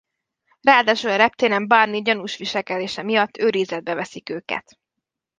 Ráadásul 0.61 1.09
a 1.09 1.15
reptéren 1.17 1.67
Barney 1.67 2.01
gyanús 2.01 2.37
viselkedése 2.37 3.03
miatt 3.03 3.37
őrizetbe 3.37 3.93
veszik 3.93 4.29
őket. 4.29 4.77